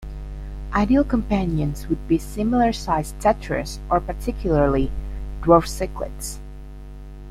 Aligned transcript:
Ideal 0.73 1.03
companions 1.03 1.85
would 1.87 2.07
be 2.07 2.17
similar 2.17 2.73
sized 2.73 3.19
tetras 3.19 3.77
or 3.87 3.99
particularly, 3.99 4.89
dwarf 5.43 5.65
cichlids. 5.67 6.39